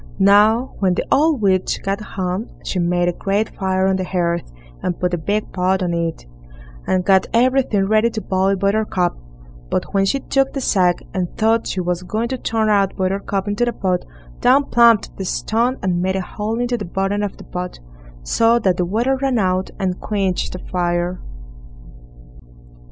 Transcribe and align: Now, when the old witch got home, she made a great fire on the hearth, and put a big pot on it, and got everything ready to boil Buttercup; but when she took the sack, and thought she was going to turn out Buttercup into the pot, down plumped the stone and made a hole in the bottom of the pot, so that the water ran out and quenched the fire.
Now, 0.17 0.73
when 0.79 0.95
the 0.95 1.05
old 1.11 1.43
witch 1.43 1.79
got 1.83 2.01
home, 2.01 2.49
she 2.65 2.79
made 2.79 3.07
a 3.07 3.13
great 3.13 3.55
fire 3.55 3.85
on 3.85 3.97
the 3.97 4.03
hearth, 4.03 4.51
and 4.81 4.99
put 4.99 5.13
a 5.13 5.17
big 5.19 5.53
pot 5.53 5.83
on 5.83 5.93
it, 5.93 6.25
and 6.87 7.05
got 7.05 7.27
everything 7.35 7.85
ready 7.87 8.09
to 8.09 8.19
boil 8.21 8.55
Buttercup; 8.55 9.15
but 9.69 9.93
when 9.93 10.05
she 10.05 10.19
took 10.19 10.53
the 10.53 10.59
sack, 10.59 11.03
and 11.13 11.29
thought 11.37 11.67
she 11.67 11.81
was 11.81 12.01
going 12.01 12.29
to 12.29 12.39
turn 12.39 12.67
out 12.67 12.95
Buttercup 12.97 13.47
into 13.47 13.63
the 13.63 13.73
pot, 13.73 14.03
down 14.39 14.71
plumped 14.71 15.15
the 15.17 15.23
stone 15.23 15.77
and 15.83 16.01
made 16.01 16.15
a 16.15 16.21
hole 16.21 16.59
in 16.59 16.65
the 16.65 16.83
bottom 16.83 17.21
of 17.21 17.37
the 17.37 17.43
pot, 17.43 17.79
so 18.23 18.57
that 18.57 18.77
the 18.77 18.85
water 18.85 19.15
ran 19.17 19.37
out 19.37 19.69
and 19.77 19.99
quenched 20.01 20.53
the 20.53 20.59
fire. 20.71 21.19